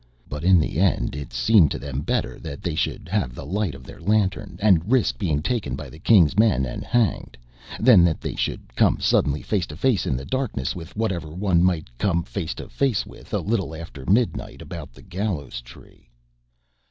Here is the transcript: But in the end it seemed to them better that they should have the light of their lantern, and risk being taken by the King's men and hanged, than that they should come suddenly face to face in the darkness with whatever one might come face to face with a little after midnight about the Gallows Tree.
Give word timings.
But 0.27 0.43
in 0.43 0.59
the 0.59 0.79
end 0.79 1.15
it 1.15 1.31
seemed 1.31 1.69
to 1.69 1.77
them 1.77 2.01
better 2.01 2.39
that 2.39 2.63
they 2.63 2.73
should 2.73 3.07
have 3.09 3.35
the 3.35 3.45
light 3.45 3.75
of 3.75 3.83
their 3.83 3.99
lantern, 4.01 4.57
and 4.59 4.91
risk 4.91 5.19
being 5.19 5.43
taken 5.43 5.75
by 5.75 5.91
the 5.91 5.99
King's 5.99 6.35
men 6.39 6.65
and 6.65 6.83
hanged, 6.83 7.37
than 7.79 8.03
that 8.05 8.19
they 8.19 8.35
should 8.35 8.75
come 8.75 8.97
suddenly 8.99 9.43
face 9.43 9.67
to 9.67 9.77
face 9.77 10.07
in 10.07 10.17
the 10.17 10.25
darkness 10.25 10.75
with 10.75 10.95
whatever 10.95 11.29
one 11.29 11.63
might 11.63 11.95
come 11.99 12.23
face 12.23 12.55
to 12.55 12.67
face 12.67 13.05
with 13.05 13.31
a 13.31 13.41
little 13.41 13.75
after 13.75 14.03
midnight 14.07 14.59
about 14.59 14.91
the 14.91 15.03
Gallows 15.03 15.61
Tree. 15.61 16.09